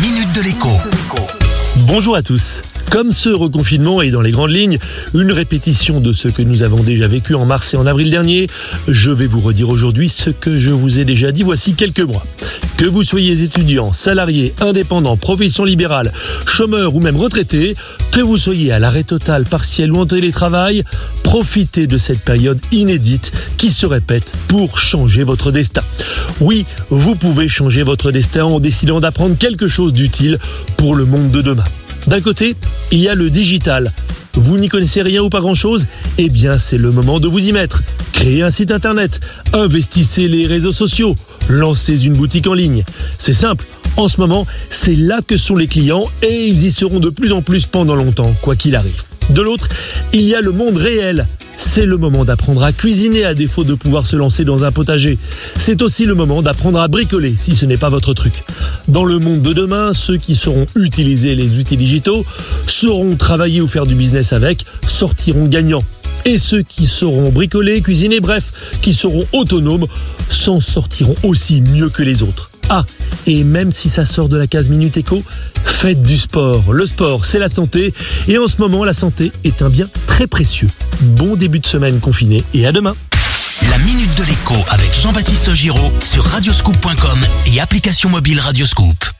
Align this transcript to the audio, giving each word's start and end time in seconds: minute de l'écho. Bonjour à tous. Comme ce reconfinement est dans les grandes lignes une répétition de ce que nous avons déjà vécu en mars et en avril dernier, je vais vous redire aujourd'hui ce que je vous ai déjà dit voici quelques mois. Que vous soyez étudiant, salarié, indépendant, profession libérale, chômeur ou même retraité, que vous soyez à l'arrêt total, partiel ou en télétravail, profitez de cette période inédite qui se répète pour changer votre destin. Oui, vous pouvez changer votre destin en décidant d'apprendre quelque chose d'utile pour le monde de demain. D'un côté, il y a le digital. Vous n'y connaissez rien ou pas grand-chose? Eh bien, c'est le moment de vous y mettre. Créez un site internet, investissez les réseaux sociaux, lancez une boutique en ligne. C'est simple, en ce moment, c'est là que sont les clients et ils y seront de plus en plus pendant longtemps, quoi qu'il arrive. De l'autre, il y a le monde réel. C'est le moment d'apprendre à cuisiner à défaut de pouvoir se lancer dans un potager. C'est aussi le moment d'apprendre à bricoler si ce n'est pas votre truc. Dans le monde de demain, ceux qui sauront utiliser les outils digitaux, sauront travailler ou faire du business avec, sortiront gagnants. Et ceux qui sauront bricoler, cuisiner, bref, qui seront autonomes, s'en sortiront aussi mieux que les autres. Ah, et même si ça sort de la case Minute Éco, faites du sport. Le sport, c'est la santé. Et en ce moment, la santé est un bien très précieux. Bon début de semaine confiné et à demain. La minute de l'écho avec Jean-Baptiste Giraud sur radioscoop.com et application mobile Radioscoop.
minute 0.00 0.32
de 0.32 0.42
l'écho. 0.42 0.68
Bonjour 1.88 2.14
à 2.14 2.22
tous. 2.22 2.62
Comme 2.90 3.12
ce 3.12 3.30
reconfinement 3.30 4.00
est 4.00 4.10
dans 4.10 4.20
les 4.20 4.30
grandes 4.30 4.52
lignes 4.52 4.78
une 5.12 5.32
répétition 5.32 6.00
de 6.00 6.12
ce 6.12 6.28
que 6.28 6.42
nous 6.42 6.62
avons 6.62 6.82
déjà 6.82 7.08
vécu 7.08 7.34
en 7.34 7.44
mars 7.44 7.74
et 7.74 7.76
en 7.76 7.86
avril 7.86 8.10
dernier, 8.10 8.46
je 8.86 9.10
vais 9.10 9.26
vous 9.26 9.40
redire 9.40 9.68
aujourd'hui 9.68 10.08
ce 10.08 10.30
que 10.30 10.58
je 10.58 10.70
vous 10.70 11.00
ai 11.00 11.04
déjà 11.04 11.32
dit 11.32 11.42
voici 11.42 11.74
quelques 11.74 12.00
mois. 12.00 12.24
Que 12.78 12.86
vous 12.86 13.02
soyez 13.02 13.42
étudiant, 13.42 13.92
salarié, 13.92 14.54
indépendant, 14.60 15.16
profession 15.16 15.64
libérale, 15.64 16.12
chômeur 16.46 16.94
ou 16.94 17.00
même 17.00 17.16
retraité, 17.16 17.74
que 18.12 18.20
vous 18.20 18.36
soyez 18.36 18.70
à 18.70 18.78
l'arrêt 18.78 19.02
total, 19.02 19.42
partiel 19.42 19.90
ou 19.90 19.98
en 19.98 20.06
télétravail, 20.06 20.84
profitez 21.24 21.88
de 21.88 21.98
cette 21.98 22.20
période 22.20 22.60
inédite 22.70 23.32
qui 23.56 23.70
se 23.70 23.84
répète 23.84 24.30
pour 24.46 24.78
changer 24.78 25.24
votre 25.24 25.50
destin. 25.50 25.82
Oui, 26.40 26.66
vous 26.88 27.16
pouvez 27.16 27.48
changer 27.48 27.82
votre 27.82 28.12
destin 28.12 28.44
en 28.44 28.60
décidant 28.60 29.00
d'apprendre 29.00 29.36
quelque 29.36 29.66
chose 29.66 29.92
d'utile 29.92 30.38
pour 30.76 30.94
le 30.94 31.04
monde 31.04 31.32
de 31.32 31.42
demain. 31.42 31.64
D'un 32.06 32.20
côté, 32.20 32.54
il 32.92 33.00
y 33.00 33.08
a 33.08 33.16
le 33.16 33.28
digital. 33.28 33.92
Vous 34.34 34.56
n'y 34.56 34.68
connaissez 34.68 35.02
rien 35.02 35.20
ou 35.20 35.30
pas 35.30 35.40
grand-chose? 35.40 35.84
Eh 36.20 36.28
bien, 36.30 36.58
c'est 36.58 36.78
le 36.78 36.90
moment 36.90 37.20
de 37.20 37.28
vous 37.28 37.38
y 37.38 37.52
mettre. 37.52 37.84
Créez 38.12 38.42
un 38.42 38.50
site 38.50 38.72
internet, 38.72 39.20
investissez 39.52 40.26
les 40.26 40.48
réseaux 40.48 40.72
sociaux, 40.72 41.14
lancez 41.48 42.04
une 42.06 42.14
boutique 42.14 42.48
en 42.48 42.54
ligne. 42.54 42.82
C'est 43.20 43.32
simple, 43.32 43.64
en 43.96 44.08
ce 44.08 44.20
moment, 44.20 44.44
c'est 44.68 44.96
là 44.96 45.20
que 45.24 45.36
sont 45.36 45.54
les 45.54 45.68
clients 45.68 46.06
et 46.22 46.48
ils 46.48 46.64
y 46.64 46.72
seront 46.72 46.98
de 46.98 47.08
plus 47.08 47.30
en 47.30 47.40
plus 47.40 47.66
pendant 47.66 47.94
longtemps, 47.94 48.34
quoi 48.42 48.56
qu'il 48.56 48.74
arrive. 48.74 49.00
De 49.30 49.42
l'autre, 49.42 49.68
il 50.12 50.22
y 50.22 50.34
a 50.34 50.40
le 50.40 50.50
monde 50.50 50.76
réel. 50.76 51.28
C'est 51.56 51.86
le 51.86 51.96
moment 51.96 52.24
d'apprendre 52.24 52.64
à 52.64 52.72
cuisiner 52.72 53.24
à 53.24 53.34
défaut 53.34 53.62
de 53.62 53.74
pouvoir 53.74 54.06
se 54.06 54.16
lancer 54.16 54.44
dans 54.44 54.64
un 54.64 54.72
potager. 54.72 55.18
C'est 55.56 55.82
aussi 55.82 56.04
le 56.04 56.14
moment 56.14 56.42
d'apprendre 56.42 56.80
à 56.80 56.88
bricoler 56.88 57.34
si 57.40 57.54
ce 57.54 57.64
n'est 57.64 57.76
pas 57.76 57.90
votre 57.90 58.14
truc. 58.14 58.44
Dans 58.88 59.04
le 59.04 59.18
monde 59.18 59.42
de 59.42 59.52
demain, 59.52 59.92
ceux 59.94 60.16
qui 60.16 60.34
sauront 60.34 60.66
utiliser 60.76 61.36
les 61.36 61.58
outils 61.58 61.76
digitaux, 61.76 62.24
sauront 62.66 63.14
travailler 63.14 63.60
ou 63.60 63.68
faire 63.68 63.86
du 63.86 63.94
business 63.94 64.32
avec, 64.32 64.64
sortiront 64.86 65.46
gagnants. 65.46 65.84
Et 66.28 66.38
ceux 66.38 66.60
qui 66.60 66.86
sauront 66.86 67.30
bricoler, 67.30 67.80
cuisiner, 67.80 68.20
bref, 68.20 68.52
qui 68.82 68.92
seront 68.92 69.24
autonomes, 69.32 69.86
s'en 70.28 70.60
sortiront 70.60 71.14
aussi 71.22 71.62
mieux 71.62 71.88
que 71.88 72.02
les 72.02 72.22
autres. 72.22 72.50
Ah, 72.68 72.84
et 73.26 73.44
même 73.44 73.72
si 73.72 73.88
ça 73.88 74.04
sort 74.04 74.28
de 74.28 74.36
la 74.36 74.46
case 74.46 74.68
Minute 74.68 74.98
Éco, 74.98 75.24
faites 75.64 76.02
du 76.02 76.18
sport. 76.18 76.74
Le 76.74 76.84
sport, 76.84 77.24
c'est 77.24 77.38
la 77.38 77.48
santé. 77.48 77.94
Et 78.28 78.36
en 78.36 78.46
ce 78.46 78.58
moment, 78.58 78.84
la 78.84 78.92
santé 78.92 79.32
est 79.42 79.62
un 79.62 79.70
bien 79.70 79.88
très 80.06 80.26
précieux. 80.26 80.68
Bon 81.00 81.34
début 81.34 81.60
de 81.60 81.66
semaine 81.66 81.98
confiné 81.98 82.44
et 82.52 82.66
à 82.66 82.72
demain. 82.72 82.94
La 83.70 83.78
minute 83.78 84.14
de 84.14 84.24
l'écho 84.24 84.54
avec 84.68 84.94
Jean-Baptiste 85.00 85.54
Giraud 85.54 85.92
sur 86.04 86.24
radioscoop.com 86.24 87.20
et 87.46 87.58
application 87.58 88.10
mobile 88.10 88.38
Radioscoop. 88.38 89.17